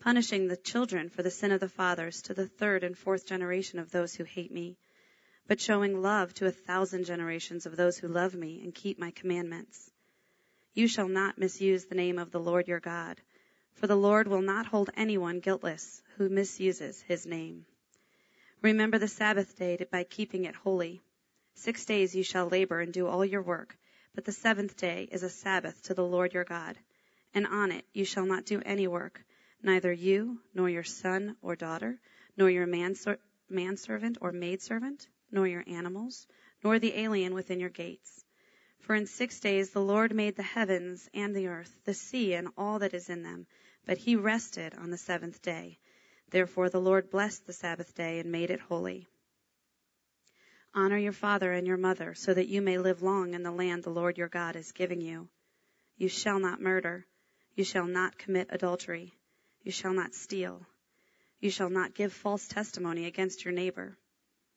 [0.00, 3.78] punishing the children for the sin of the fathers to the third and fourth generation
[3.78, 4.76] of those who hate me,
[5.46, 9.10] but showing love to a thousand generations of those who love me and keep my
[9.10, 9.90] commandments.
[10.74, 13.20] You shall not misuse the name of the Lord your God,
[13.74, 17.66] for the Lord will not hold anyone guiltless who misuses his name.
[18.62, 21.02] Remember the Sabbath day by keeping it holy.
[21.54, 23.76] Six days you shall labor and do all your work
[24.16, 26.78] but the seventh day is a Sabbath to the Lord your God,
[27.34, 29.22] and on it you shall not do any work,
[29.62, 32.00] neither you, nor your son or daughter,
[32.36, 36.26] nor your manservant or maidservant, nor your animals,
[36.62, 38.24] nor the alien within your gates.
[38.80, 42.48] For in six days the Lord made the heavens and the earth, the sea and
[42.56, 43.46] all that is in them,
[43.84, 45.78] but he rested on the seventh day.
[46.30, 49.08] Therefore the Lord blessed the Sabbath day and made it holy.
[50.74, 53.82] Honor your father and your mother, so that you may live long in the land
[53.82, 55.28] the Lord your God is giving you.
[55.96, 57.06] You shall not murder.
[57.54, 59.14] You shall not commit adultery.
[59.66, 60.64] You shall not steal.
[61.40, 63.98] You shall not give false testimony against your neighbor.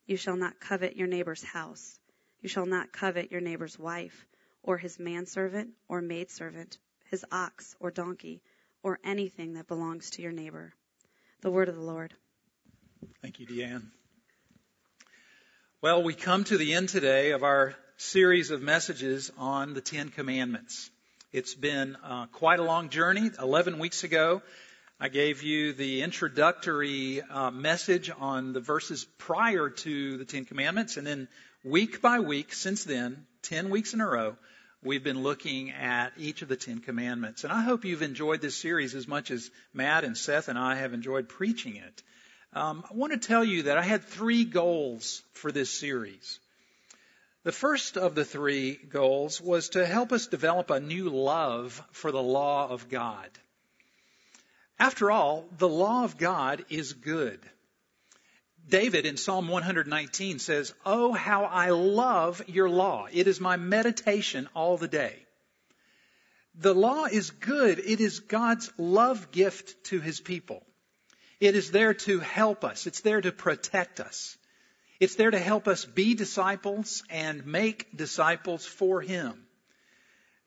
[0.06, 1.98] You shall not covet your neighbor's house.
[2.42, 4.28] You shall not covet your neighbor's wife,
[4.62, 6.78] or his manservant or maidservant,
[7.10, 8.44] his ox or donkey,
[8.84, 10.74] or anything that belongs to your neighbor.
[11.42, 12.14] The word of the Lord.
[13.24, 13.88] Thank you, Deanne.
[15.82, 20.10] Well, we come to the end today of our series of messages on the Ten
[20.10, 20.92] Commandments.
[21.32, 23.32] It's been uh, quite a long journey.
[23.40, 24.44] Eleven weeks ago,
[25.02, 30.98] I gave you the introductory uh, message on the verses prior to the Ten Commandments,
[30.98, 31.30] and then
[31.64, 34.36] week by week since then, ten weeks in a row,
[34.84, 37.46] we've been looking at each of the Ten Commandments.
[37.46, 40.76] And I hope you've enjoyed this series as much as Matt and Seth and I
[40.76, 42.04] have enjoyed preaching it.
[42.52, 46.42] Um, I want to tell you that I had three goals for this series.
[47.46, 52.12] The first of the three goals was to help us develop a new love for
[52.12, 53.30] the law of God.
[54.80, 57.40] After all, the law of God is good.
[58.68, 63.08] David in Psalm 119 says, Oh, how I love your law.
[63.12, 65.26] It is my meditation all the day.
[66.56, 67.80] The law is good.
[67.80, 70.64] It is God's love gift to his people.
[71.40, 72.86] It is there to help us.
[72.86, 74.38] It's there to protect us.
[75.00, 79.46] It's there to help us be disciples and make disciples for Him.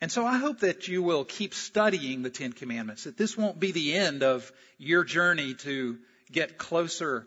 [0.02, 3.60] And so I hope that you will keep studying the Ten Commandments, that this won't
[3.60, 5.96] be the end of your journey to
[6.32, 7.24] get closer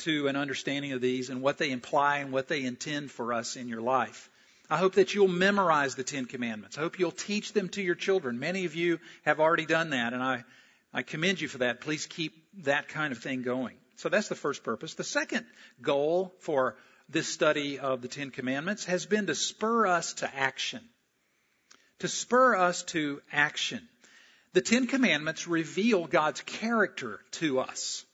[0.00, 3.56] to an understanding of these and what they imply and what they intend for us
[3.56, 4.28] in your life.
[4.68, 6.76] I hope that you'll memorize the Ten Commandments.
[6.76, 8.38] I hope you'll teach them to your children.
[8.38, 10.44] Many of you have already done that, and I
[10.92, 11.80] I commend you for that.
[11.80, 13.76] Please keep that kind of thing going.
[13.96, 14.92] So that's the first purpose.
[14.92, 15.46] The second
[15.80, 16.76] goal for
[17.08, 20.82] this study of the Ten Commandments has been to spur us to action.
[22.00, 23.86] To spur us to action.
[24.52, 28.04] The Ten Commandments reveal God's character to us.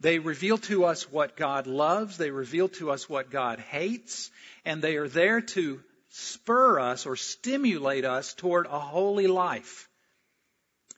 [0.00, 4.30] They reveal to us what God loves, they reveal to us what God hates,
[4.64, 9.88] and they are there to spur us or stimulate us toward a holy life.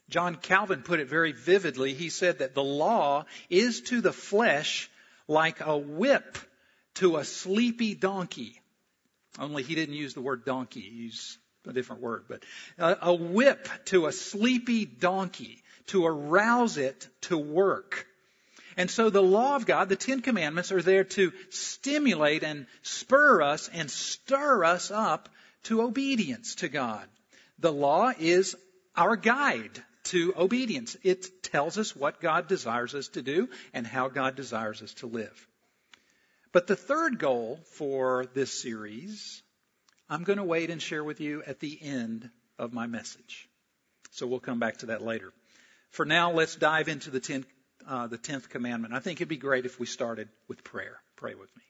[0.09, 1.93] John Calvin put it very vividly.
[1.93, 4.89] He said that the law is to the flesh
[5.27, 6.37] like a whip
[6.95, 8.61] to a sleepy donkey.
[9.39, 10.81] Only he didn't use the word donkey.
[10.81, 12.43] He used a different word, but
[12.77, 18.07] a, whip to a sleepy donkey to arouse it to work.
[18.77, 23.41] And so the law of God, the Ten Commandments, are there to stimulate and spur
[23.41, 25.29] us and stir us up
[25.63, 27.07] to obedience to God.
[27.59, 28.55] The law is
[28.95, 30.97] our guide to obedience.
[31.03, 35.07] It tells us what God desires us to do and how God desires us to
[35.07, 35.47] live.
[36.51, 39.41] But the third goal for this series,
[40.09, 42.29] I'm going to wait and share with you at the end
[42.59, 43.49] of my message.
[44.11, 45.33] So we'll come back to that later.
[45.89, 47.47] For now, let's dive into the tenth,
[47.87, 48.93] uh, the tenth commandment.
[48.93, 50.99] I think it'd be great if we started with prayer.
[51.15, 51.63] Pray with me.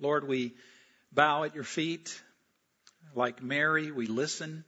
[0.00, 0.54] Lord, we
[1.12, 2.20] bow at your feet.
[3.14, 4.64] Like Mary, we listen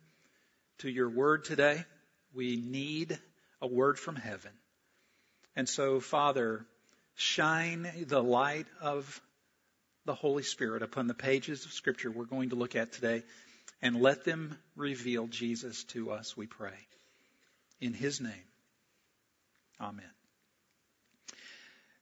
[0.79, 1.85] to your word today.
[2.35, 3.19] We need
[3.61, 4.53] a word from heaven.
[5.55, 6.67] And so, Father,
[7.15, 9.21] shine the light of
[10.05, 13.23] the Holy Spirit upon the pages of Scripture we're going to look at today
[13.81, 16.75] and let them reveal Jesus to us, we pray.
[17.81, 18.33] In His name,
[19.81, 20.05] Amen.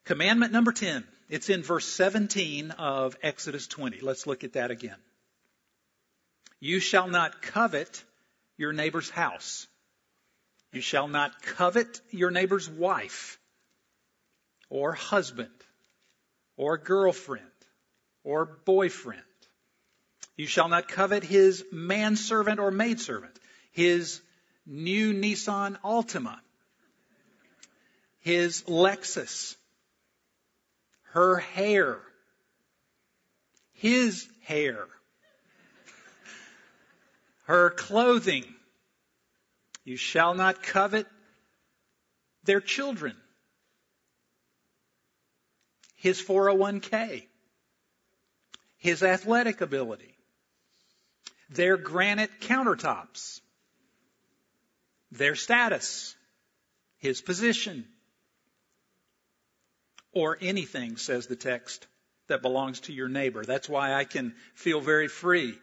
[0.04, 1.04] Commandment number 10.
[1.28, 4.00] It's in verse 17 of Exodus 20.
[4.00, 4.96] Let's look at that again.
[6.58, 8.04] You shall not covet
[8.58, 9.66] your neighbor's house.
[10.72, 13.38] You shall not covet your neighbor's wife
[14.68, 15.48] or husband
[16.56, 17.46] or girlfriend
[18.24, 19.22] or boyfriend.
[20.36, 23.38] You shall not covet his manservant or maidservant,
[23.72, 24.20] his
[24.66, 26.38] new Nissan Altima,
[28.20, 29.56] his Lexus,
[31.12, 31.98] her hair,
[33.72, 34.86] his hair,
[37.44, 38.44] her clothing.
[39.84, 41.06] You shall not covet
[42.44, 43.16] their children,
[45.96, 47.26] his 401k,
[48.80, 50.16] his athletic ability,
[51.50, 53.40] their granite countertops,
[55.12, 56.16] their status,
[56.98, 57.86] his position,
[60.12, 61.86] or anything, says the text,
[62.28, 63.44] that belongs to your neighbor.
[63.44, 65.56] That's why I can feel very free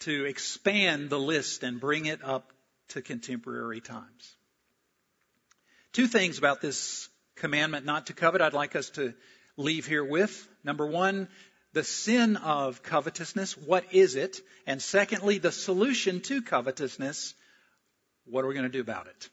[0.00, 2.52] to expand the list and bring it up
[2.88, 4.36] to contemporary times.
[5.92, 9.14] Two things about this commandment not to covet I'd like us to
[9.56, 10.48] leave here with.
[10.62, 11.28] Number one,
[11.72, 13.56] the sin of covetousness.
[13.56, 14.40] What is it?
[14.66, 17.34] And secondly, the solution to covetousness.
[18.26, 19.28] What are we going to do about it?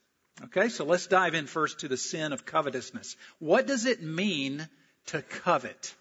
[0.46, 3.16] Okay, so let's dive in first to the sin of covetousness.
[3.40, 4.68] What does it mean
[5.08, 5.96] to covet?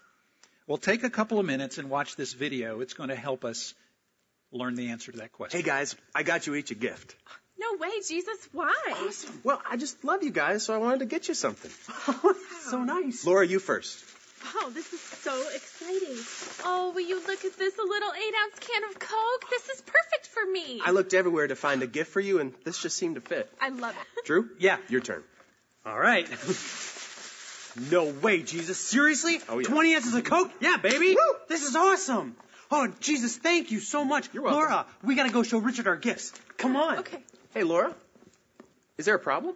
[0.67, 2.81] Well, take a couple of minutes and watch this video.
[2.81, 3.73] It's going to help us
[4.51, 5.59] learn the answer to that question.
[5.59, 7.15] Hey guys, I got you each a gift.
[7.57, 8.37] No way, Jesus.
[8.51, 8.75] Why?
[8.91, 9.41] Awesome.
[9.43, 11.71] Well, I just love you guys, so I wanted to get you something.
[12.69, 13.25] so nice.
[13.25, 14.03] Laura, you first.
[14.55, 16.17] Oh, this is so exciting.
[16.63, 17.77] Oh, will you look at this?
[17.77, 19.49] A little eight ounce can of Coke?
[19.49, 20.81] This is perfect for me.
[20.85, 23.51] I looked everywhere to find a gift for you, and this just seemed to fit.
[23.61, 24.25] I love it.
[24.25, 24.49] Drew?
[24.59, 24.77] Yeah.
[24.89, 25.23] Your turn.
[25.85, 26.27] All right.
[27.91, 28.77] no way, Jesus.
[28.77, 29.39] Seriously?
[29.49, 29.67] Oh, yeah.
[29.67, 30.51] 20 ounces of Coke?
[30.59, 31.15] Yeah, baby.
[31.15, 31.35] Woo!
[31.47, 32.35] This is awesome.
[32.69, 34.29] Oh, Jesus, thank you so much.
[34.33, 34.59] You're welcome.
[34.59, 36.33] Laura, we gotta go show Richard our gifts.
[36.57, 36.99] Come on.
[36.99, 37.19] Okay.
[37.53, 37.95] Hey, Laura.
[38.97, 39.55] Is there a problem?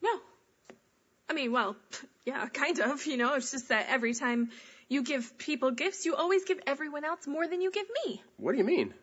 [0.00, 0.10] No.
[1.28, 1.74] I mean, well,
[2.24, 3.06] yeah, kind of.
[3.06, 4.50] You know, it's just that every time
[4.88, 8.22] you give people gifts, you always give everyone else more than you give me.
[8.36, 8.94] What do you mean?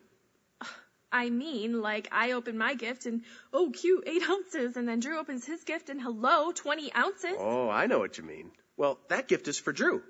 [1.12, 3.22] I mean, like, I open my gift and,
[3.52, 4.76] oh, cute, eight ounces.
[4.76, 7.36] And then Drew opens his gift and, hello, 20 ounces.
[7.38, 8.50] Oh, I know what you mean.
[8.76, 10.02] Well, that gift is for Drew.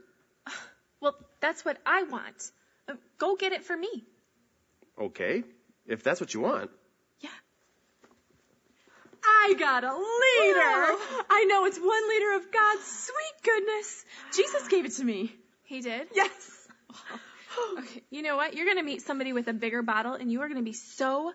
[1.01, 2.53] Well, that's what I want.
[2.89, 4.05] Uh, go get it for me.
[4.97, 5.43] Okay,
[5.85, 6.71] if that's what you want.
[9.25, 9.31] Yeah.
[9.31, 9.99] I got a liter.
[9.99, 11.25] Oh.
[11.31, 14.05] I know it's one liter of God's sweet goodness.
[14.35, 15.35] Jesus gave it to me.
[15.65, 16.09] He did?
[16.15, 16.69] Yes.
[17.55, 17.77] Oh.
[17.81, 18.55] Okay, you know what?
[18.55, 21.33] You're gonna meet somebody with a bigger bottle and you are gonna be so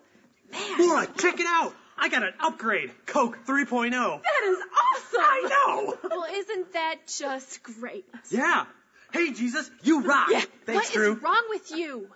[0.50, 0.80] mad.
[0.80, 1.74] Laura, check it out.
[1.96, 2.90] I got an upgrade.
[3.06, 3.90] Coke 3.0.
[3.90, 5.20] That is awesome!
[5.20, 5.98] I know.
[6.10, 8.04] Well, isn't that just great?
[8.30, 8.66] Yeah.
[9.12, 10.28] Hey, Jesus, you rock.
[10.30, 10.42] Yeah.
[10.66, 11.08] Thanks, What Drew.
[11.10, 12.08] What is wrong with you?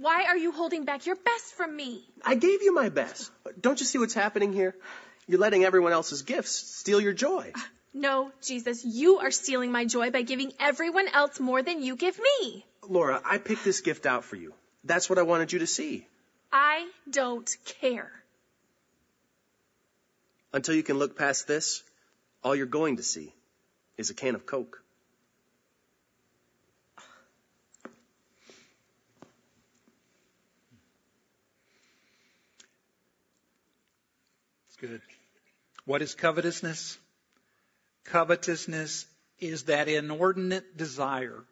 [0.00, 2.02] Why are you holding back your best from me?
[2.24, 3.30] I gave you my best.
[3.60, 4.74] Don't you see what's happening here?
[5.26, 7.52] You're letting everyone else's gifts steal your joy.
[7.54, 7.60] Uh,
[7.92, 12.18] no, Jesus, you are stealing my joy by giving everyone else more than you give
[12.18, 12.64] me.
[12.88, 14.54] Laura, I picked this gift out for you.
[14.82, 16.06] That's what I wanted you to see.
[16.50, 18.10] I don't care.
[20.54, 21.82] Until you can look past this,
[22.42, 23.34] all you're going to see
[23.98, 24.81] is a can of Coke.
[34.82, 35.00] Good.
[35.84, 36.98] What is covetousness?
[38.04, 39.06] Covetousness
[39.38, 41.44] is that inordinate desire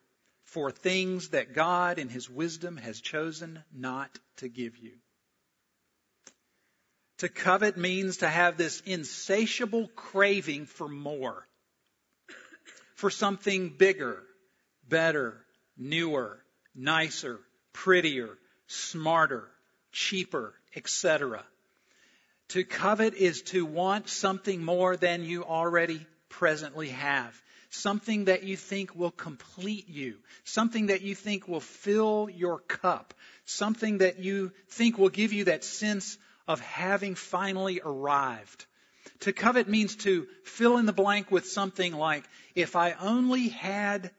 [0.43, 4.95] for things that God in His wisdom has chosen not to give you.
[7.19, 11.47] To covet means to have this insatiable craving for more,
[12.97, 14.25] for something bigger,
[14.89, 15.37] better,
[15.79, 16.41] newer,
[16.75, 17.39] nicer,
[17.73, 18.31] prettier,
[18.67, 19.47] smarter,
[19.93, 21.45] cheaper, etc.
[22.51, 27.41] To covet is to want something more than you already presently have.
[27.71, 30.17] Something that you think will complete you.
[30.43, 33.15] Something that you think will fill your cup.
[33.45, 38.67] Something that you think will give you that sense of having finally arrived.
[39.21, 42.25] To covet means to fill in the blank with something like,
[42.57, 44.11] if I only had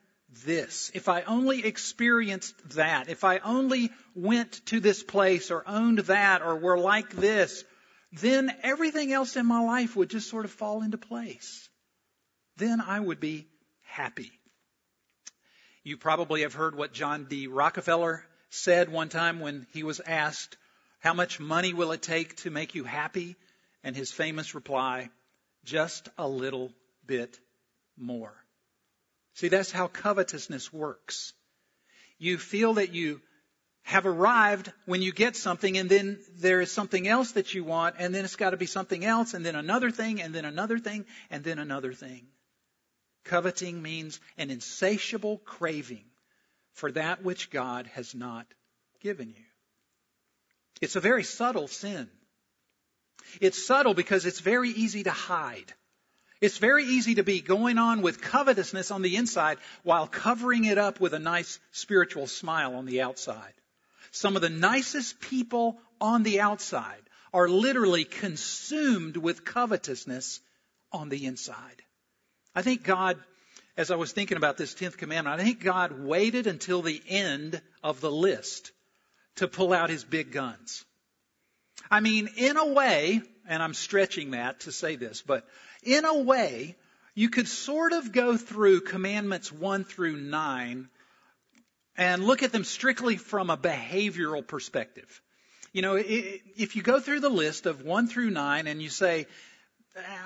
[0.46, 6.00] this, if I only experienced that, if I only went to this place or owned
[6.00, 7.66] that or were like this,
[8.12, 11.70] then everything else in my life would just sort of fall into place.
[12.58, 13.48] Then I would be
[13.84, 14.32] happy.
[15.84, 17.48] You probably have heard what John D.
[17.48, 20.58] Rockefeller said one time when he was asked,
[21.00, 23.36] how much money will it take to make you happy?
[23.84, 25.10] And his famous reply,
[25.64, 26.72] just a little
[27.08, 27.40] bit
[27.98, 28.34] more.
[29.34, 31.34] See, that's how covetousness works.
[32.20, 33.22] You feel that you
[33.84, 37.96] have arrived when you get something and then there is something else that you want
[37.98, 40.80] and then it's got to be something else and then another thing and then another
[40.80, 42.28] thing and then another thing.
[43.26, 46.06] Coveting means an insatiable craving
[46.74, 48.48] for that which God has not
[49.02, 49.46] given you.
[50.82, 52.10] It's a very subtle sin.
[53.40, 55.74] It's subtle because it's very easy to hide.
[56.40, 60.80] It's very easy to be going on with covetousness on the inside while covering it
[60.80, 63.54] up with a nice spiritual smile on the outside.
[64.12, 67.02] Some of the nicest people on the outside
[67.34, 70.42] are literally consumed with covetousness
[70.92, 71.82] on the inside.
[72.54, 73.18] I think God,
[73.78, 77.62] as I was thinking about this 10th commandment, I think God waited until the end
[77.82, 78.72] of the list
[79.38, 80.84] to pull out his big guns.
[81.90, 85.48] I mean, in a way, and I'm stretching that to say this, but
[85.84, 86.76] in a way,
[87.16, 90.90] you could sort of go through commandments 1 through 9
[91.98, 95.22] and look at them strictly from a behavioral perspective.
[95.74, 99.28] You know, if you go through the list of 1 through 9 and you say,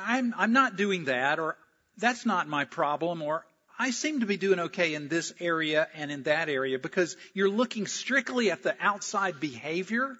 [0.05, 1.57] I'm, I'm not doing that, or
[1.97, 3.45] that's not my problem, or
[3.77, 7.49] I seem to be doing okay in this area and in that area because you're
[7.49, 10.15] looking strictly at the outside behavior.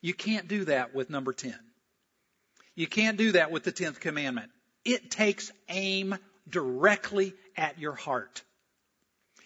[0.00, 1.54] You can't do that with number 10.
[2.74, 4.50] You can't do that with the 10th commandment.
[4.84, 6.16] It takes aim
[6.48, 8.42] directly at your heart.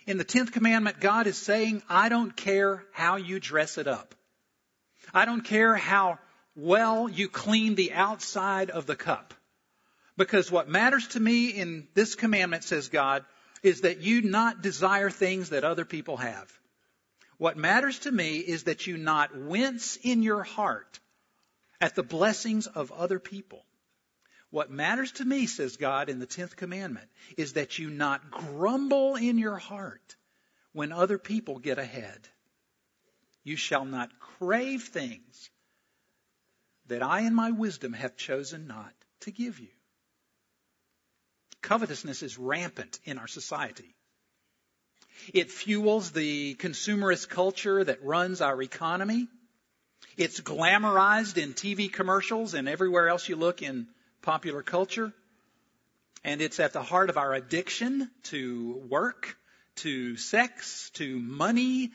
[0.07, 4.15] In the 10th commandment, God is saying, I don't care how you dress it up.
[5.15, 6.19] I don't care how
[6.57, 9.35] well you clean the outside of the cup.
[10.17, 13.25] Because what matters to me in this commandment, says God,
[13.63, 16.53] is that you not desire things that other people have.
[17.39, 21.01] What matters to me is that you not wince in your heart
[21.81, 23.65] at the blessings of other people.
[24.53, 29.17] What matters to me, says God in the 10th commandment, is that you not grumble
[29.17, 30.15] in your heart
[30.75, 32.29] when other people get ahead.
[33.45, 35.49] You shall not crave things
[36.89, 39.71] that I in my wisdom have chosen not to give you.
[41.63, 43.95] Covetousness is rampant in our society.
[45.33, 49.29] It fuels the consumerist culture that runs our economy.
[50.19, 53.89] It's glamorized in TV commercials and everywhere else you look in
[54.23, 55.13] popular culture.
[56.25, 59.37] And it's at the heart of our addiction to work,
[59.77, 61.91] to sex, to money,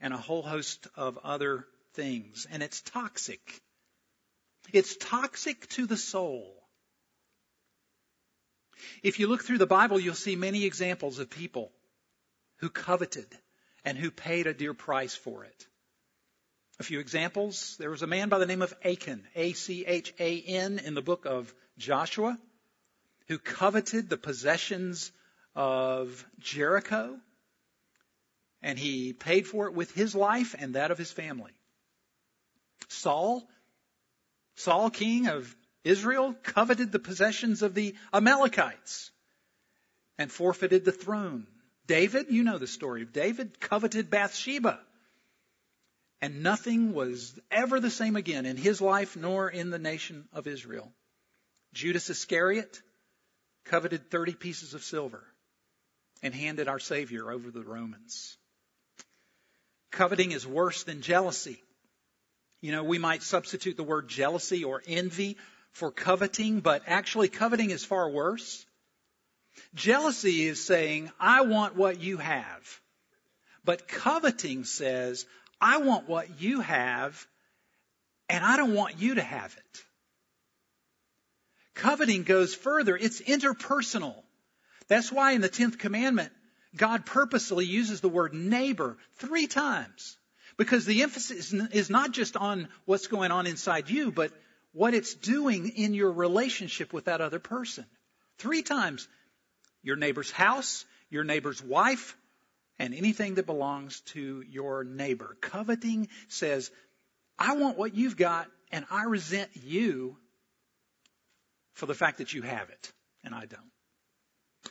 [0.00, 1.64] and a whole host of other
[1.94, 2.46] things.
[2.50, 3.40] And it's toxic.
[4.72, 6.54] It's toxic to the soul.
[9.02, 11.70] If you look through the Bible, you'll see many examples of people
[12.58, 13.26] who coveted
[13.84, 15.66] and who paid a dear price for it.
[16.82, 17.76] A few examples.
[17.78, 22.36] There was a man by the name of Achan, A-C-H-A-N, in the book of Joshua,
[23.28, 25.12] who coveted the possessions
[25.54, 27.20] of Jericho,
[28.62, 31.52] and he paid for it with his life and that of his family.
[32.88, 33.48] Saul,
[34.56, 39.12] Saul, king of Israel, coveted the possessions of the Amalekites
[40.18, 41.46] and forfeited the throne.
[41.86, 44.80] David, you know the story of David, coveted Bathsheba
[46.22, 50.46] and nothing was ever the same again in his life nor in the nation of
[50.46, 50.90] Israel.
[51.74, 52.80] Judas Iscariot
[53.64, 55.24] coveted 30 pieces of silver
[56.22, 58.38] and handed our Savior over to the Romans.
[59.90, 61.60] Coveting is worse than jealousy.
[62.60, 65.36] You know, we might substitute the word jealousy or envy
[65.72, 68.64] for coveting, but actually coveting is far worse.
[69.74, 72.80] Jealousy is saying, I want what you have.
[73.64, 75.26] But coveting says,
[75.62, 77.24] I want what you have,
[78.28, 79.84] and I don't want you to have it.
[81.74, 82.96] Coveting goes further.
[82.96, 84.16] It's interpersonal.
[84.88, 86.32] That's why in the 10th commandment,
[86.76, 90.16] God purposely uses the word neighbor three times.
[90.56, 94.32] Because the emphasis is not just on what's going on inside you, but
[94.72, 97.86] what it's doing in your relationship with that other person.
[98.38, 99.08] Three times.
[99.82, 102.16] Your neighbor's house, your neighbor's wife,
[102.78, 105.36] and anything that belongs to your neighbor.
[105.40, 106.70] Coveting says,
[107.38, 110.16] I want what you've got and I resent you
[111.74, 112.92] for the fact that you have it
[113.24, 113.60] and I don't.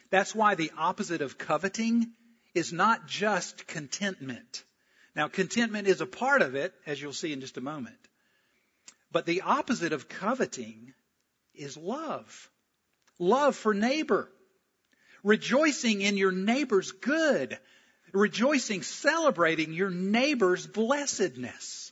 [0.09, 2.11] That's why the opposite of coveting
[2.53, 4.63] is not just contentment.
[5.15, 7.97] Now, contentment is a part of it, as you'll see in just a moment.
[9.11, 10.93] But the opposite of coveting
[11.53, 12.49] is love.
[13.19, 14.29] Love for neighbor.
[15.23, 17.59] Rejoicing in your neighbor's good
[18.13, 21.91] rejoicing, celebrating your neighbor's blessedness.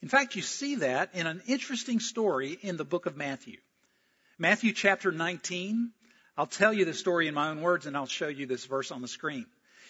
[0.00, 3.58] In fact, you see that in an interesting story in the book of Matthew.
[4.38, 5.90] Matthew chapter 19.
[6.36, 8.92] I'll tell you the story in my own words and I'll show you this verse
[8.92, 9.46] on the screen.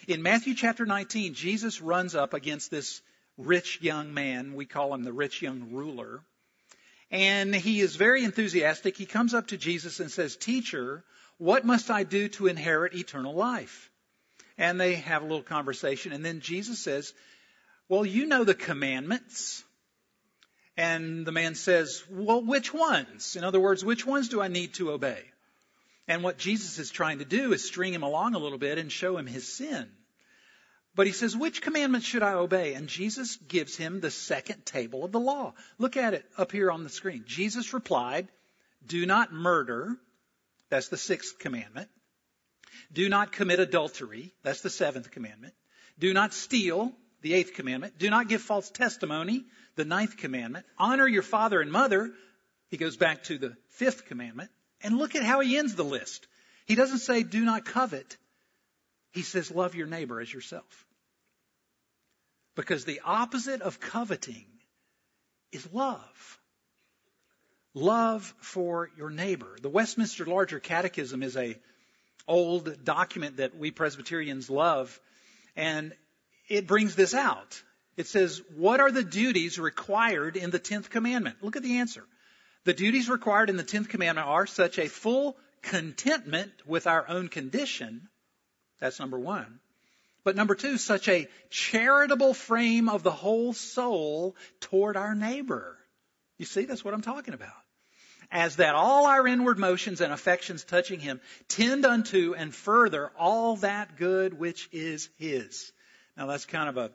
[0.07, 3.01] In Matthew chapter 19, Jesus runs up against this
[3.37, 4.55] rich young man.
[4.55, 6.21] We call him the rich young ruler.
[7.11, 8.97] And he is very enthusiastic.
[8.97, 11.03] He comes up to Jesus and says, Teacher,
[11.39, 13.89] what must I do to inherit eternal life?
[14.57, 16.11] And they have a little conversation.
[16.11, 17.13] And then Jesus says,
[17.87, 19.63] Well, you know the commandments.
[20.77, 23.35] And the man says, Well, which ones?
[23.35, 25.23] In other words, which ones do I need to obey?
[26.07, 28.91] And what Jesus is trying to do is string him along a little bit and
[28.91, 29.89] show him his sin.
[30.95, 32.73] But he says, which commandment should I obey?
[32.73, 35.53] And Jesus gives him the second table of the law.
[35.77, 37.23] Look at it up here on the screen.
[37.25, 38.27] Jesus replied,
[38.85, 39.95] do not murder.
[40.69, 41.89] That's the sixth commandment.
[42.91, 44.33] Do not commit adultery.
[44.43, 45.53] That's the seventh commandment.
[45.97, 46.93] Do not steal.
[47.21, 47.97] The eighth commandment.
[47.97, 49.45] Do not give false testimony.
[49.75, 50.65] The ninth commandment.
[50.77, 52.11] Honor your father and mother.
[52.69, 54.51] He goes back to the fifth commandment.
[54.81, 56.27] And look at how he ends the list.
[56.65, 58.17] He doesn't say do not covet.
[59.11, 60.85] He says, love your neighbor as yourself.
[62.55, 64.45] Because the opposite of coveting
[65.51, 66.39] is love.
[67.73, 69.57] Love for your neighbor.
[69.61, 71.57] The Westminster Larger Catechism is a
[72.27, 74.99] old document that we Presbyterians love,
[75.55, 75.93] and
[76.47, 77.61] it brings this out.
[77.97, 81.37] It says, what are the duties required in the 10th commandment?
[81.41, 82.03] Look at the answer.
[82.63, 87.27] The duties required in the 10th commandment are such a full contentment with our own
[87.27, 88.07] condition,
[88.79, 89.59] that's number one.
[90.23, 95.77] But number two, such a charitable frame of the whole soul toward our neighbor.
[96.39, 97.53] You see, that's what I'm talking about.
[98.31, 103.57] As that all our inward motions and affections touching him tend unto and further all
[103.57, 105.71] that good which is his.
[106.15, 106.91] Now that's kind of a,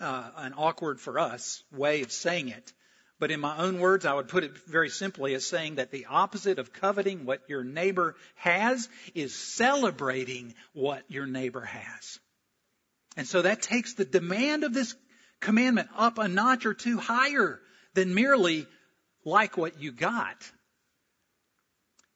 [0.00, 2.72] uh, an awkward for us way of saying it.
[3.20, 6.06] But in my own words, I would put it very simply as saying that the
[6.06, 12.18] opposite of coveting what your neighbor has is celebrating what your neighbor has.
[13.16, 14.94] And so that takes the demand of this
[15.40, 17.60] commandment up a notch or two higher
[17.94, 18.66] than merely
[19.24, 20.36] like what you got.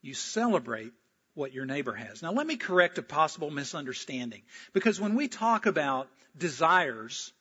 [0.02, 0.92] You celebrate
[1.34, 2.22] what your neighbor has.
[2.22, 4.42] Now let me correct a possible misunderstanding.
[4.72, 7.32] Because when we talk about desires,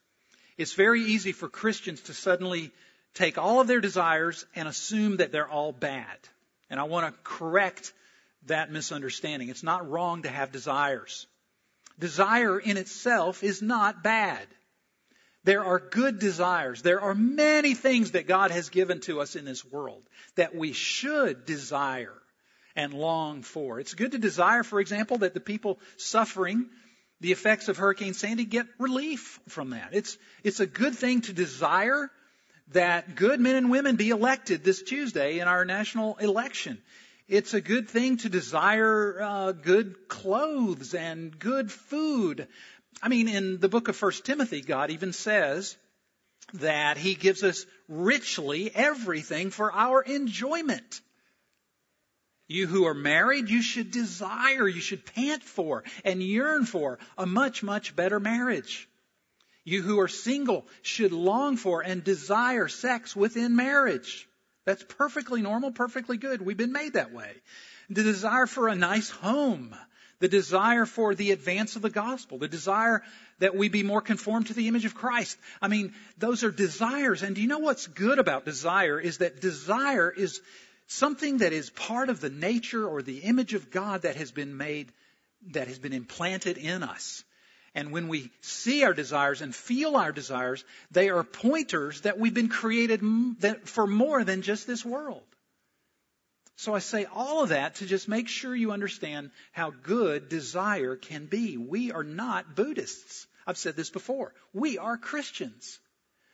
[0.58, 2.72] it's very easy for Christians to suddenly
[3.14, 6.18] take all of their desires and assume that they're all bad.
[6.70, 7.94] And I want to correct
[8.46, 9.50] that misunderstanding.
[9.50, 11.26] It's not wrong to have desires.
[12.00, 14.46] Desire in itself is not bad.
[15.48, 16.82] There are good desires.
[16.82, 20.04] There are many things that God has given to us in this world
[20.36, 22.22] that we should desire
[22.76, 23.80] and long for.
[23.80, 26.66] It's good to desire, for example, that the people suffering
[27.22, 29.92] the effects of Hurricane Sandy get relief from that.
[29.94, 32.12] It's, it's a good thing to desire
[32.74, 36.78] that good men and women be elected this Tuesday in our national election.
[37.30, 42.48] It's a good thing to desire uh, good clothes and good food.
[43.02, 45.78] I mean, in the book of First Timothy, God even says
[46.54, 51.02] that He gives us richly everything for our enjoyment.
[52.48, 57.26] You who are married, you should desire, you should pant for and yearn for a
[57.26, 58.88] much, much better marriage.
[59.66, 64.30] You who are single should long for and desire sex within marriage.
[64.66, 66.42] That's perfectly normal, perfectly good.
[66.42, 67.34] We've been made that way.
[67.90, 69.76] The desire for a nice home,
[70.20, 73.04] the desire for the advance of the gospel, the desire
[73.40, 75.38] that we be more conformed to the image of Christ.
[75.62, 77.22] I mean, those are desires.
[77.24, 80.42] And do you know what's good about desire is that desire is
[80.88, 84.58] something that is part of the nature or the image of God that has been
[84.58, 84.92] made,
[85.52, 87.24] that has been implanted in us.
[87.76, 92.34] And when we see our desires and feel our desires, they are pointers that we've
[92.34, 93.02] been created
[93.66, 95.22] for more than just this world.
[96.58, 100.96] So I say all of that to just make sure you understand how good desire
[100.96, 101.56] can be.
[101.56, 103.28] We are not Buddhists.
[103.46, 104.34] I've said this before.
[104.54, 105.80] We are Christians.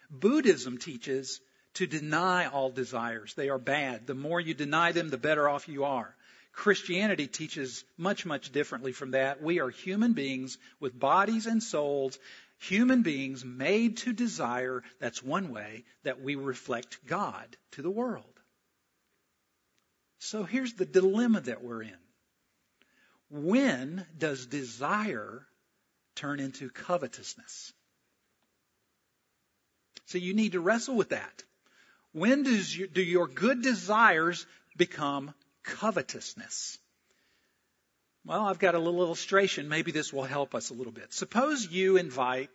[0.10, 1.42] Buddhism teaches
[1.74, 3.34] to deny all desires.
[3.34, 4.08] They are bad.
[4.08, 6.16] The more you deny them, the better off you are.
[6.54, 9.42] Christianity teaches much, much differently from that.
[9.42, 12.18] We are human beings with bodies and souls,
[12.60, 14.84] human beings made to desire.
[15.00, 18.33] That's one way that we reflect God to the world.
[20.24, 21.98] So here's the dilemma that we're in.
[23.30, 25.46] When does desire
[26.16, 27.74] turn into covetousness?
[30.06, 31.44] So you need to wrestle with that.
[32.14, 34.46] When does you, do your good desires
[34.78, 35.34] become
[35.64, 36.80] covetousness.
[38.24, 39.68] Well, I've got a little illustration.
[39.68, 41.12] Maybe this will help us a little bit.
[41.12, 42.50] Suppose you invite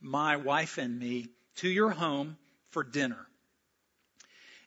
[0.00, 2.38] my wife and me to your home
[2.70, 3.26] for dinner.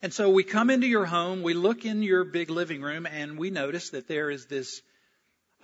[0.02, 3.38] And so we come into your home, we look in your big living room, and
[3.38, 4.82] we notice that there is this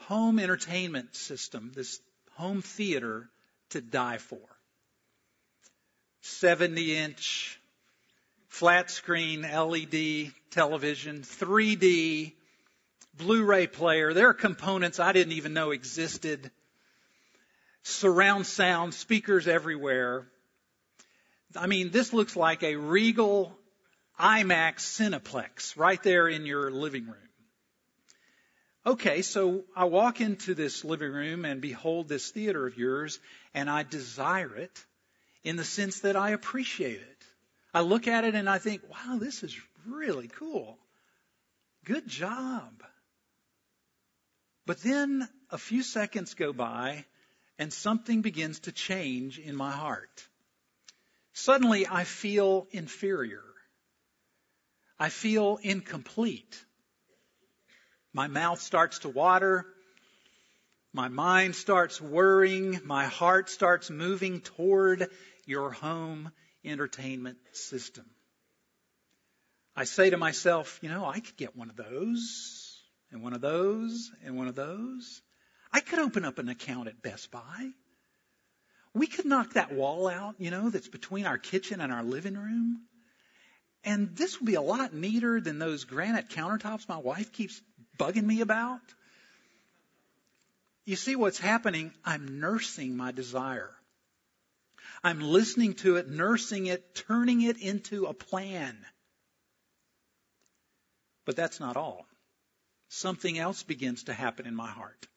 [0.01, 2.01] home entertainment system, this
[2.33, 3.29] home theater
[3.69, 4.41] to die for.
[6.21, 7.59] 70 inch
[8.49, 12.33] flat screen LED television, 3D,
[13.17, 14.13] Blu-ray player.
[14.13, 16.51] There are components I didn't even know existed.
[17.83, 20.27] Surround sound, speakers everywhere.
[21.55, 23.57] I mean, this looks like a regal
[24.19, 27.15] IMAX Cineplex right there in your living room.
[28.85, 33.19] Okay, so I walk into this living room and behold this theater of yours,
[33.53, 34.85] and I desire it
[35.43, 37.25] in the sense that I appreciate it.
[37.73, 40.77] I look at it and I think, wow, this is really cool.
[41.83, 42.83] Good job.
[44.65, 47.05] But then a few seconds go by
[47.59, 50.27] and something begins to change in my heart.
[51.33, 53.43] Suddenly I feel inferior.
[54.99, 56.63] I feel incomplete.
[58.13, 59.65] My mouth starts to water.
[60.93, 62.79] My mind starts worrying.
[62.85, 65.09] My heart starts moving toward
[65.45, 66.31] your home
[66.63, 68.05] entertainment system.
[69.75, 72.81] I say to myself, you know, I could get one of those
[73.11, 75.21] and one of those and one of those.
[75.73, 77.71] I could open up an account at Best Buy.
[78.93, 82.37] We could knock that wall out, you know, that's between our kitchen and our living
[82.37, 82.79] room.
[83.85, 87.61] And this will be a lot neater than those granite countertops my wife keeps
[87.97, 88.81] bugging me about?
[90.85, 91.93] You see what's happening?
[92.03, 93.69] I'm nursing my desire.
[95.03, 98.75] I'm listening to it, nursing it, turning it into a plan.
[101.25, 102.07] But that's not all.
[102.89, 105.07] Something else begins to happen in my heart.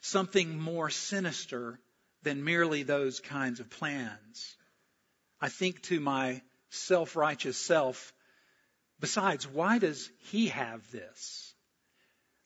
[0.00, 1.78] Something more sinister
[2.22, 4.56] than merely those kinds of plans.
[5.40, 6.40] I think to my
[6.74, 8.12] self-righteous self,
[9.00, 11.54] besides, why does he have this?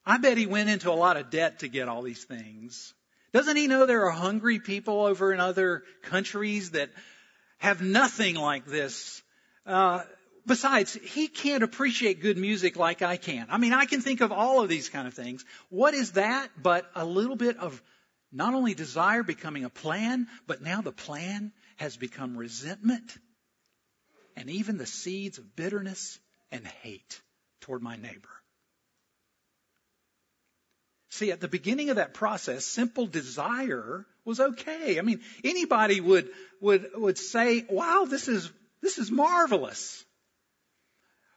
[0.05, 2.95] I bet he went into a lot of debt to get all these things.
[3.33, 6.91] Doesn't he know there are hungry people over in other countries that
[7.59, 9.23] have nothing like this?
[9.67, 10.03] Uh,
[10.47, 13.49] besides, he can't appreciate good music like I can.
[13.51, 15.45] I mean, I can think of all of these kind of things.
[15.69, 17.83] What is that but a little bit of
[18.33, 23.17] not only desire becoming a plan, but now the plan has become resentment
[24.39, 26.19] and even the seeds of bitterness
[26.53, 27.21] and hate
[27.61, 28.29] toward my neighbor.
[31.11, 34.99] See, at the beginning of that process, simple desire was okay.
[34.99, 36.29] I mean, anybody would,
[36.61, 40.05] would, would say, wow, this is, this is marvelous.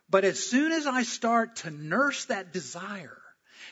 [0.08, 3.21] But as soon as I start to nurse that desire,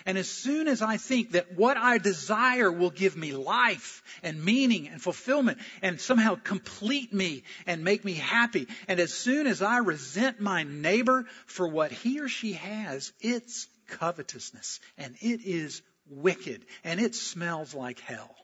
[0.10, 4.44] and as soon as I think that what I desire will give me life and
[4.44, 9.62] meaning and fulfillment and somehow complete me and make me happy, and as soon as
[9.62, 15.84] I resent my neighbor for what he or she has, it's covetousness and it is
[16.10, 18.36] wicked and it smells like hell.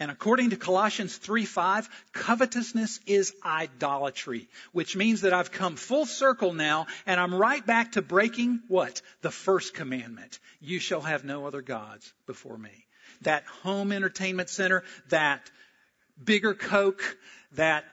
[0.00, 6.06] And according to Colossians 3 5, covetousness is idolatry, which means that I've come full
[6.06, 9.02] circle now and I'm right back to breaking what?
[9.22, 10.38] The first commandment.
[10.60, 12.86] You shall have no other gods before me.
[13.22, 15.50] That home entertainment center, that
[16.22, 17.16] bigger Coke,
[17.52, 17.84] that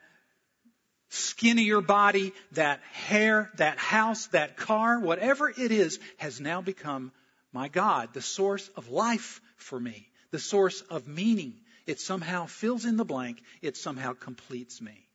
[1.09, 7.11] skinnier body, that hair, that house, that car, whatever it is, has now become
[7.51, 11.55] my God, the source of life for me, the source of meaning.
[11.85, 13.41] It somehow fills in the blank.
[13.61, 15.07] It somehow completes me.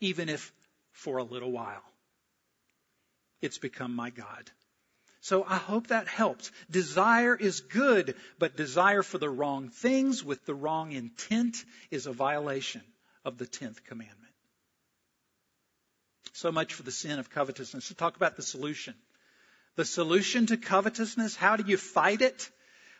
[0.00, 0.52] Even if
[0.92, 1.82] for a little while.
[3.40, 4.50] It's become my God.
[5.20, 6.52] So I hope that helps.
[6.70, 12.12] Desire is good, but desire for the wrong things with the wrong intent is a
[12.12, 12.82] violation
[13.24, 14.20] of the 10th commandment.
[16.34, 17.90] So much for the sin of covetousness.
[17.90, 18.94] Let's talk about the solution.
[19.76, 22.50] The solution to covetousness, how do you fight it?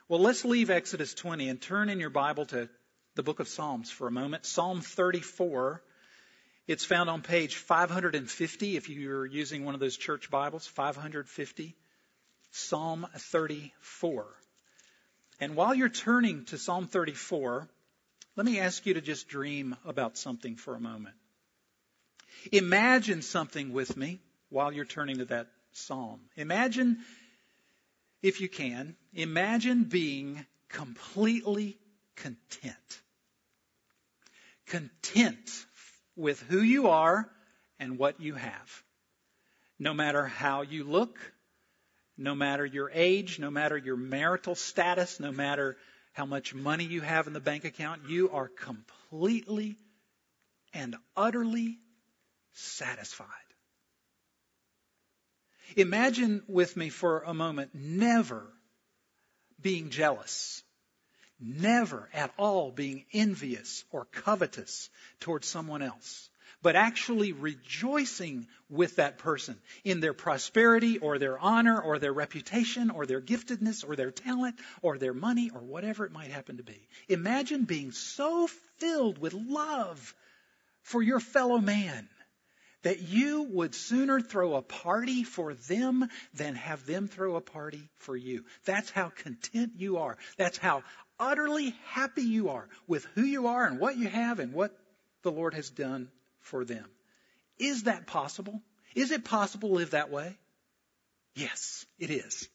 [0.06, 2.68] Well, let's leave Exodus 20 and turn in your Bible to
[3.14, 4.44] the book of Psalms for a moment.
[4.44, 5.82] Psalm 34.
[6.66, 11.74] It's found on page 550 if you're using one of those church Bibles, 550.
[12.50, 14.26] Psalm 34.
[15.40, 17.66] And while you're turning to Psalm 34,
[18.36, 21.16] let me ask you to just dream about something for a moment.
[22.52, 26.20] Imagine something with me while you're turning to that psalm.
[26.36, 26.98] Imagine,
[28.24, 31.76] if you can, imagine being completely
[32.16, 33.02] content.
[34.66, 35.66] Content
[36.16, 37.28] with who you are
[37.78, 38.82] and what you have.
[39.78, 41.18] No matter how you look,
[42.16, 45.76] no matter your age, no matter your marital status, no matter
[46.14, 49.76] how much money you have in the bank account, you are completely
[50.72, 51.76] and utterly
[52.54, 53.28] satisfied.
[55.76, 58.46] Imagine with me for a moment never
[59.60, 60.62] being jealous,
[61.40, 64.88] never at all being envious or covetous
[65.20, 66.28] towards someone else,
[66.62, 72.90] but actually rejoicing with that person in their prosperity or their honor or their reputation
[72.90, 76.62] or their giftedness or their talent or their money or whatever it might happen to
[76.62, 76.88] be.
[77.08, 78.46] Imagine being so
[78.78, 80.14] filled with love
[80.82, 82.08] for your fellow man
[82.84, 87.82] that you would sooner throw a party for them than have them throw a party
[87.98, 88.44] for you.
[88.64, 90.16] That's how content you are.
[90.36, 90.84] That's how
[91.18, 94.78] utterly happy you are with who you are and what you have and what
[95.22, 96.08] the Lord has done
[96.40, 96.84] for them.
[97.58, 98.60] Is that possible?
[98.94, 100.36] Is it possible to live that way?
[101.34, 102.48] Yes, it is.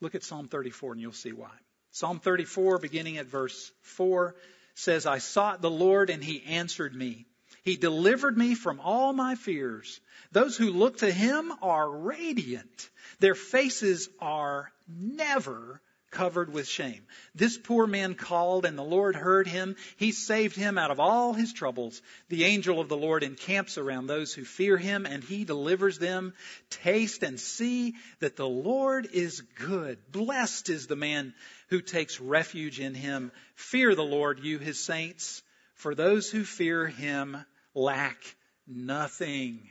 [0.00, 1.52] Look at Psalm 34 and you'll see why.
[1.92, 4.34] Psalm 34, beginning at verse 4,
[4.74, 7.26] says, I sought the Lord and he answered me.
[7.62, 10.00] He delivered me from all my fears.
[10.32, 12.90] Those who look to him are radiant.
[13.20, 17.06] Their faces are never covered with shame.
[17.34, 19.76] This poor man called and the Lord heard him.
[19.96, 22.02] He saved him out of all his troubles.
[22.28, 26.34] The angel of the Lord encamps around those who fear him and he delivers them.
[26.68, 29.98] Taste and see that the Lord is good.
[30.10, 31.32] Blessed is the man
[31.68, 33.32] who takes refuge in him.
[33.54, 35.42] Fear the Lord, you his saints,
[35.74, 38.18] for those who fear him lack
[38.66, 39.68] nothing.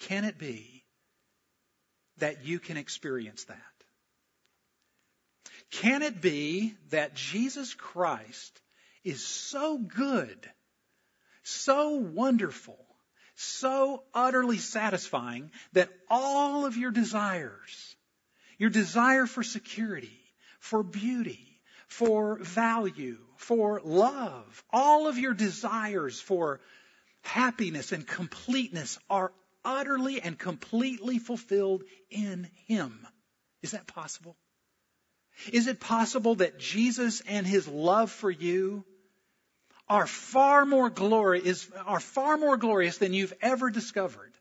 [0.00, 0.84] Can it be
[2.18, 3.58] that you can experience that?
[5.70, 8.60] Can it be that Jesus Christ
[9.02, 10.50] is so good,
[11.42, 12.78] so wonderful,
[13.34, 17.96] so utterly satisfying that all of your desires,
[18.58, 20.20] your desire for security,
[20.60, 21.53] for beauty,
[21.94, 24.64] for value, for love.
[24.72, 26.60] All of your desires for
[27.22, 29.32] happiness and completeness are
[29.64, 33.06] utterly and completely fulfilled in Him.
[33.62, 34.36] Is that possible?
[35.52, 38.84] Is it possible that Jesus and His love for you
[39.88, 44.32] are far more glory, is, are far more glorious than you've ever discovered?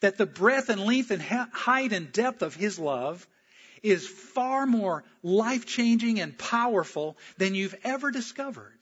[0.00, 3.26] That the breadth and length and height and depth of His love
[3.82, 8.72] is far more life changing and powerful than you've ever discovered.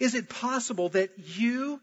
[0.00, 1.80] Is it possible that you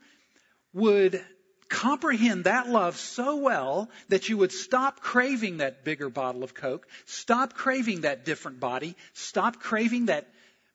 [0.73, 1.23] would
[1.69, 6.87] comprehend that love so well that you would stop craving that bigger bottle of Coke,
[7.05, 10.27] stop craving that different body, stop craving that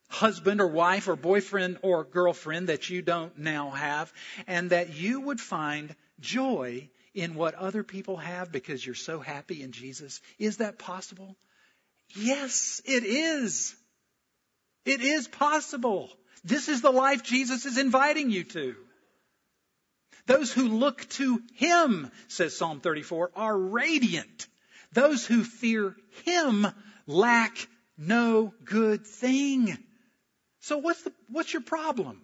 [0.09, 4.12] husband or wife or boyfriend or girlfriend that you don't now have,
[4.46, 9.62] and that you would find joy in what other people have because you're so happy
[9.62, 10.20] in Jesus?
[10.38, 11.37] Is that possible?
[12.17, 13.75] Yes, it is.
[14.85, 16.11] It is possible.
[16.45, 18.77] This is the life Jesus is inviting you to.
[20.27, 24.47] Those who look to Him, says Psalm 34, are radiant.
[24.93, 26.67] Those who fear Him
[27.07, 29.77] lack no good thing.
[30.61, 32.21] So what's the, what's your problem?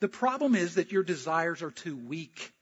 [0.00, 2.52] The problem is that your desires are too weak.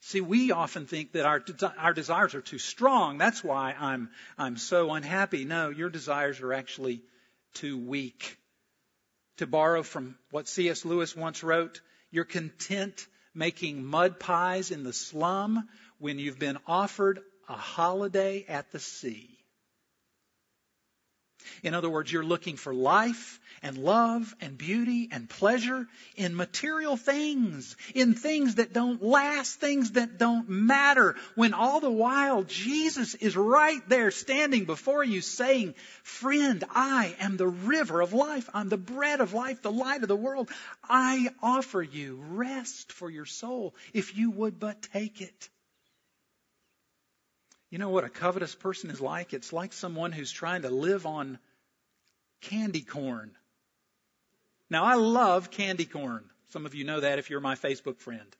[0.00, 1.42] See, we often think that our,
[1.78, 3.18] our desires are too strong.
[3.18, 5.44] That's why I'm, I'm so unhappy.
[5.44, 7.02] No, your desires are actually
[7.54, 8.38] too weak.
[9.38, 10.84] To borrow from what C.S.
[10.84, 17.20] Lewis once wrote, you're content making mud pies in the slum when you've been offered
[17.48, 19.39] a holiday at the sea.
[21.62, 26.96] In other words, you're looking for life and love and beauty and pleasure in material
[26.96, 33.14] things, in things that don't last, things that don't matter, when all the while Jesus
[33.14, 38.48] is right there standing before you saying, friend, I am the river of life.
[38.54, 40.48] I'm the bread of life, the light of the world.
[40.82, 45.48] I offer you rest for your soul if you would but take it.
[47.70, 49.32] You know what a covetous person is like?
[49.32, 51.38] It's like someone who's trying to live on
[52.40, 53.30] candy corn.
[54.68, 56.24] Now, I love candy corn.
[56.48, 58.36] Some of you know that if you're my Facebook friend.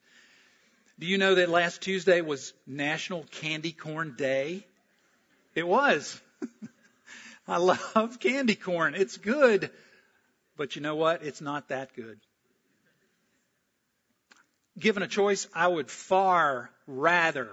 [0.98, 4.66] Do you know that last Tuesday was National Candy Corn Day?
[5.54, 6.20] It was.
[7.48, 8.94] I love candy corn.
[8.94, 9.70] It's good.
[10.56, 11.24] But you know what?
[11.24, 12.18] It's not that good.
[14.78, 17.48] Given a choice, I would far rather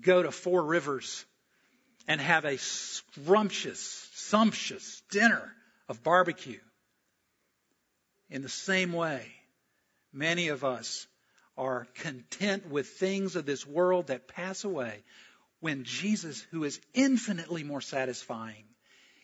[0.00, 1.24] go to Four Rivers
[2.08, 5.52] and have a scrumptious, sumptuous dinner
[5.88, 6.60] of barbecue.
[8.30, 9.32] In the same way,
[10.12, 11.06] many of us
[11.56, 15.04] are content with things of this world that pass away
[15.60, 18.64] when Jesus, who is infinitely more satisfying,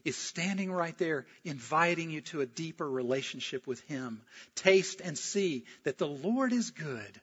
[0.05, 4.23] is standing right there, inviting you to a deeper relationship with Him.
[4.55, 7.21] Taste and see that the Lord is good.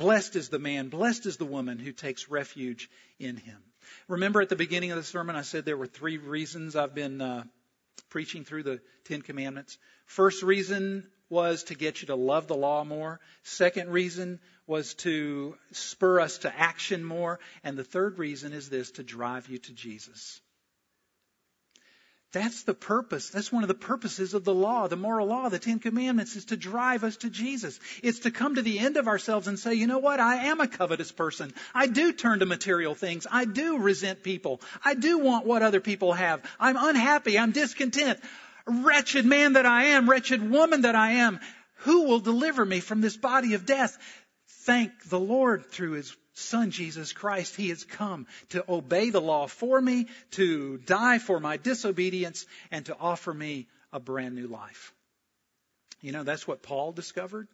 [0.00, 3.58] Blessed is the man, blessed is the woman who takes refuge in Him.
[4.08, 7.20] Remember at the beginning of the sermon, I said there were three reasons I've been
[7.20, 7.44] uh,
[8.08, 9.76] preaching through the Ten Commandments.
[10.06, 13.20] First reason was to get you to love the law more.
[13.42, 17.38] Second reason was to spur us to action more.
[17.62, 20.40] And the third reason is this to drive you to Jesus.
[22.32, 23.30] That's the purpose.
[23.30, 26.44] That's one of the purposes of the law, the moral law, the Ten Commandments is
[26.46, 27.80] to drive us to Jesus.
[28.04, 30.20] It's to come to the end of ourselves and say, you know what?
[30.20, 31.52] I am a covetous person.
[31.74, 33.26] I do turn to material things.
[33.28, 34.60] I do resent people.
[34.84, 36.42] I do want what other people have.
[36.60, 37.36] I'm unhappy.
[37.36, 38.20] I'm discontent.
[38.64, 41.40] Wretched man that I am, wretched woman that I am.
[41.78, 43.98] Who will deliver me from this body of death?
[44.64, 47.56] Thank the Lord through His Son, Jesus Christ.
[47.56, 52.86] He has come to obey the law for me, to die for my disobedience, and
[52.86, 54.92] to offer me a brand new life.
[56.00, 57.48] You know, that's what Paul discovered.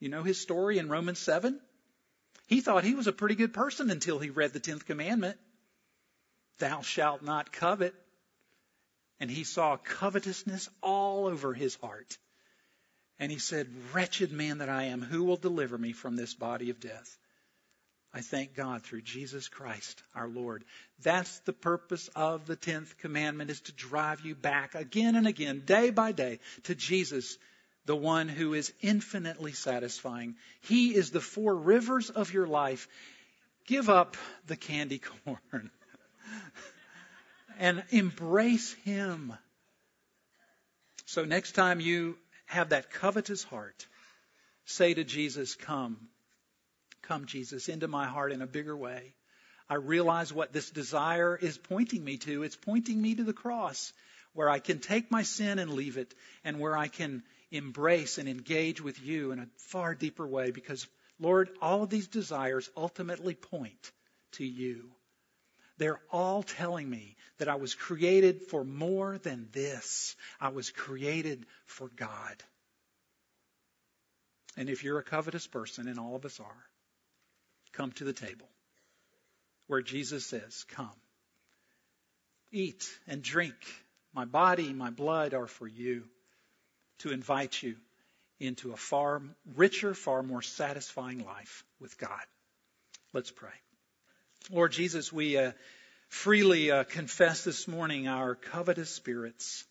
[0.00, 1.60] You know his story in Romans 7?
[2.46, 5.36] He thought he was a pretty good person until he read the 10th commandment.
[6.58, 7.94] Thou shalt not covet.
[9.20, 12.16] And he saw covetousness all over his heart.
[13.18, 16.70] And he said, Wretched man that I am, who will deliver me from this body
[16.70, 17.18] of death?
[18.18, 20.64] I thank God through Jesus Christ our Lord.
[21.04, 25.62] That's the purpose of the 10th commandment is to drive you back again and again,
[25.64, 27.38] day by day, to Jesus,
[27.86, 30.34] the one who is infinitely satisfying.
[30.62, 32.88] He is the four rivers of your life.
[33.68, 34.16] Give up
[34.48, 35.70] the candy corn
[37.56, 39.32] and embrace Him.
[41.06, 43.86] So next time you have that covetous heart,
[44.64, 46.08] say to Jesus, Come.
[47.08, 49.14] Come, Jesus, into my heart in a bigger way.
[49.68, 52.42] I realize what this desire is pointing me to.
[52.42, 53.92] It's pointing me to the cross,
[54.34, 58.28] where I can take my sin and leave it, and where I can embrace and
[58.28, 60.50] engage with you in a far deeper way.
[60.50, 60.86] Because,
[61.18, 63.92] Lord, all of these desires ultimately point
[64.32, 64.90] to you.
[65.78, 70.14] They're all telling me that I was created for more than this.
[70.40, 72.42] I was created for God.
[74.58, 76.67] And if you're a covetous person, and all of us are,
[77.72, 78.48] come to the table
[79.66, 80.90] where Jesus says, Come,
[82.50, 83.54] eat and drink.
[84.14, 86.04] My body, my blood are for you
[87.00, 87.76] to invite you
[88.40, 89.22] into a far
[89.54, 92.22] richer, far more satisfying life with God.
[93.12, 93.50] Let's pray.
[94.50, 95.52] Lord Jesus, we uh,
[96.08, 99.64] freely uh, confess this morning our covetous spirits,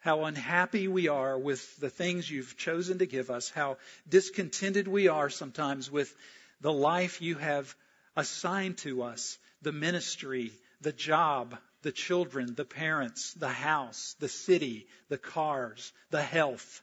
[0.00, 5.08] how unhappy we are with the things you've chosen to give us, how discontented we
[5.08, 6.14] are sometimes with
[6.62, 7.74] the life you have
[8.16, 14.86] assigned to us, the ministry, the job, the children, the parents, the house, the city,
[15.08, 16.80] the cars, the health,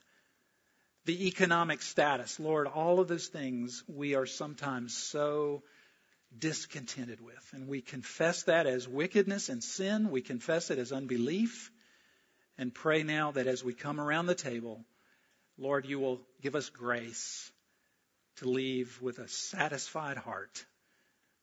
[1.06, 2.38] the economic status.
[2.38, 5.62] Lord, all of those things we are sometimes so
[6.38, 7.50] discontented with.
[7.52, 10.10] And we confess that as wickedness and sin.
[10.10, 11.72] We confess it as unbelief.
[12.58, 14.84] And pray now that as we come around the table,
[15.56, 17.50] Lord, you will give us grace
[18.40, 20.64] to leave with a satisfied heart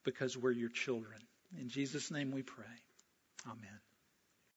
[0.03, 1.19] because we're your children.
[1.59, 2.65] In Jesus' name we pray.
[3.45, 3.79] Amen.